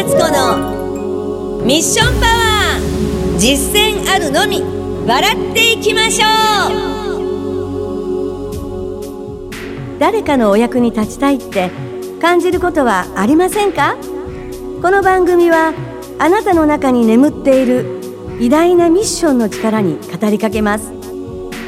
[0.00, 4.62] 敦子のミッションパワー実践あるのみ
[5.06, 6.26] 笑っていきましょ
[9.44, 9.50] う。
[9.98, 11.70] 誰かのお役に立ちたいって
[12.18, 13.96] 感じることはありませんか？
[14.80, 15.74] この番組は
[16.18, 18.00] あなたの中に眠っている
[18.40, 20.94] 偉大なミッションの力に語りかけます。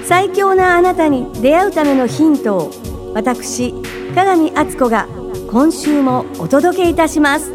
[0.07, 2.71] 最強なあなたに出会うためのヒントを
[3.13, 3.75] 私
[4.15, 5.07] 鏡敦子が
[5.51, 7.53] 今週もお届けいたします。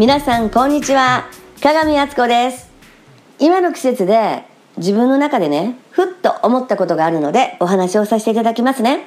[0.00, 1.28] 皆さんこんにちは。
[1.62, 2.70] 鏡敦子です。
[3.38, 4.44] 今の季節で
[4.78, 9.04] 自分の中でねふっと思ったことがあるのでお話をさせていただきますね。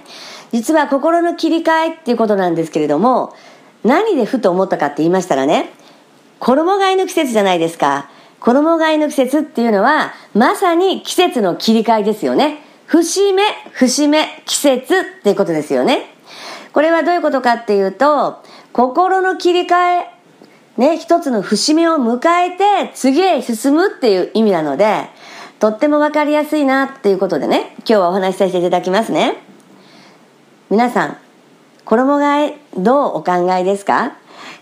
[0.52, 3.34] 実は心の切り替えっていうことなんですけれども
[3.84, 5.72] 何でふと思ったかって言いましたらね
[6.38, 8.12] 衣替えの季節じゃないですか。
[8.40, 12.60] 衣替えの季節っていうのはまさに季節の切り替えですよね。
[12.86, 13.42] 節目
[13.72, 16.14] 節目季節っていうことですよね。
[16.72, 20.14] これはどういうことかっていうと、心の切り替え、
[20.78, 25.08] ね、一つの節目を迎えて次へ進むっていう意味なので、
[25.60, 29.38] とってもわかりやすいなっていうことでね、今日はお話しさせていただきますね。
[30.70, 31.18] 皆さん、
[31.86, 34.14] 衣替えどうお考えですか？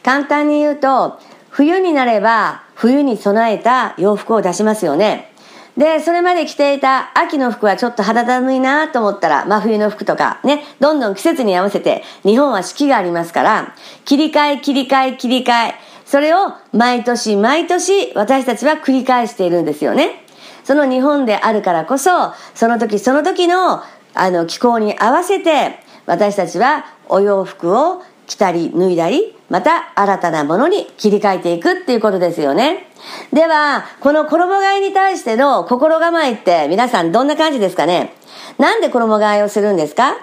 [0.03, 5.31] 簡単に言うと、冬になれば冬に備えた洋服を出しますよね。
[5.77, 13.73] で、それまで着ていた秋の服はちょっと肌寒いなと思ったら、真冬の服とかね、どんどん季節に合わせて、日本は四季がありますから、
[14.03, 15.75] 切り替え、切り替え、切り替え、
[16.11, 20.25] それを毎年毎年私たちは繰り返しているんですよね。
[20.65, 23.81] その日本であるからこそ、その時その時の
[24.13, 32.87] あの気候に合わせて、私たちはお洋服を着たり脱いだり、また新たなものに切り替えていくっていうことですよね。
[33.31, 38.13] では、この衣替えに対しての心構えって皆さんどんな感じですかね？
[38.57, 40.17] なんで衣替えをするんですか？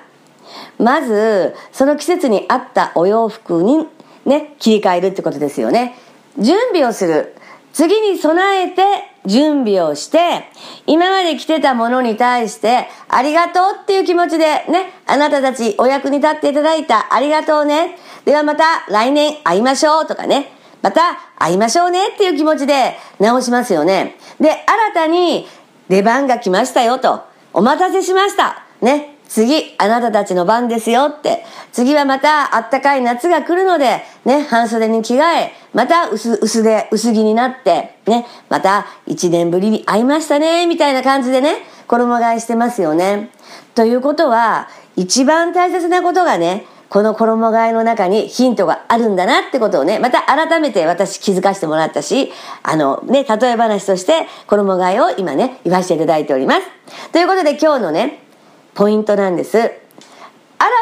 [0.78, 3.86] まず、その季節に合ったお洋服に
[4.28, 5.96] ね、切り替えるってことですよね。
[6.38, 7.34] 準備をする。
[7.72, 8.82] 次に備えて
[9.26, 10.44] 準備をして、
[10.86, 17.96] 今まで着てたものに対して、ありがとうっていう気持ちでね、あなたたちお役に立っていただいたありがとうね。
[18.24, 20.52] ではまた来年会いましょうとかね。
[20.82, 24.16] また会いましょうねっていう気持ちで直しますよね。
[24.40, 25.48] で、新たに
[25.88, 27.22] 出番が来ましたよと。
[27.52, 28.62] お待たせしました。
[28.80, 29.17] ね。
[29.28, 31.44] 次、あなたたちの番ですよって。
[31.70, 43.30] 次はまたあったかい夏が来るので、ね、半袖に着替え、また薄、薄で、薄着になって、ね、また一年ぶりに会いましたね、みたいな感じでね、衣替えしてますよね。
[43.74, 56.62] ということは、一番大切なことがね、この衣替えの中にヒントがあるんだなってことをね、また改めて私気づかせてもらったし、あのね、例え話として衣替えを今ね、言わせていただいております。
[57.12, 58.27] ということで今日のね、
[58.78, 59.58] ポイントなんです。
[59.58, 59.72] 新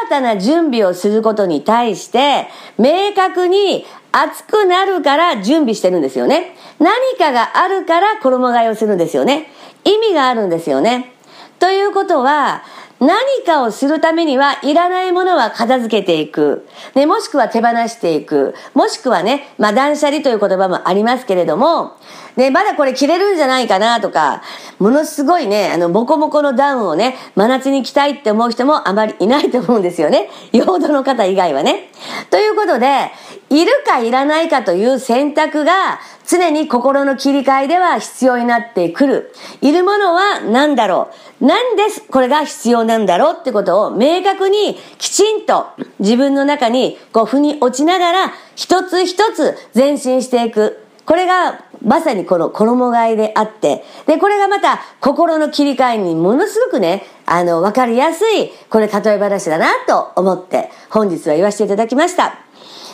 [0.07, 2.47] たな準備をすることに対して、
[2.77, 6.55] 明確に熱くなるから準備してるんですよね。
[6.77, 9.47] 何かがあるから衣替えをするんですよね。
[9.83, 11.11] 意味があるんですよね。
[11.57, 12.61] ということは、
[12.99, 16.67] 何かをするためにはいらないものは片付けていく。
[16.95, 18.55] ね、もしくは手放していく。
[18.73, 21.97] もしくはね、まあ断捨離という言葉もありますけれども、
[22.37, 24.43] ね、まだこれ着れるんじゃないかなとか、
[24.79, 30.29] ものすごいね、あの、ボコボコのダウンをね、真夏に着たいって思う人もあまりいないと思うんですよね。
[30.53, 31.89] 用土の方以外はね。
[32.29, 33.11] ということで、
[33.49, 39.33] いるかいらないかという選択が常に心の切り替えでは必要になってくる。
[39.61, 41.09] いるものは何だろ
[41.41, 45.67] う何ですこれが必要なんだろうってことを明確にきちんと
[45.99, 50.83] 自分の中にこう腑に落ちながら一つ一つ前進していく。
[51.05, 62.39] これがまさにこの衣替えであって、で、これがまた心の切り替えにものすごくね、あの、わかりやすい、これ例え話だなと思って本日は言わせていただきました。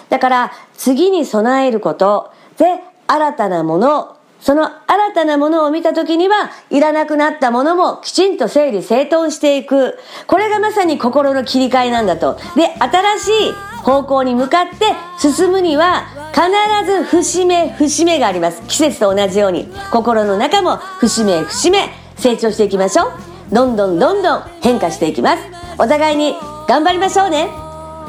[0.10, 10.00] だから次に備えることで新たなものその新たなものを見た時にはいらなくなったものもきちんと整理整頓していく。
[10.26, 12.38] これがまさに心の切り替えなんだと。
[12.56, 13.54] で新しい
[13.84, 18.64] 方向に向かって進むには必ず節目節目があります。
[18.64, 19.72] 季節と同じように。
[19.92, 23.12] 心の中も節目節目成長していきましょう。
[23.54, 25.44] どんどんどんどん変化していきます。
[25.78, 26.36] お互いに
[26.68, 27.50] 頑張りましょうね。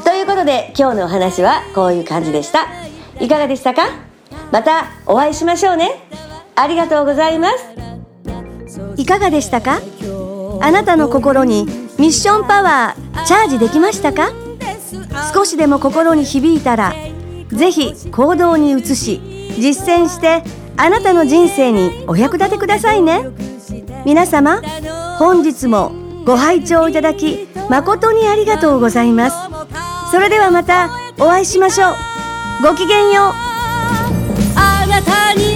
[0.04, 2.66] ということで今日のお話はこういう感じでした。
[3.20, 4.03] いかがでしたか？
[4.54, 5.90] またお会いしましょうね。
[6.54, 7.56] ありがとうございます。
[8.96, 9.80] いかがでしたか？
[10.60, 11.64] あなたの心に
[11.98, 14.30] ミッションパワーチャージできましたか？
[15.34, 16.94] 少しでも心に響いたら
[17.48, 19.20] ぜひ行動に移し
[19.58, 20.44] 実践して
[20.76, 23.26] あなたの人生にお役立てくださいね。
[24.06, 24.62] 皆様
[25.18, 25.90] 本日も
[26.24, 29.36] ご拝聴いただき誠にありがとうございます。
[30.12, 31.94] それではまたお会いしましょう。
[32.62, 33.43] ごきげんよう。
[35.14, 35.53] たに出